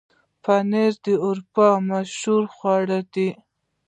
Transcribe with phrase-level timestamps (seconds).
[0.43, 3.29] پنېر د اروپا مشهوره خواړه ده.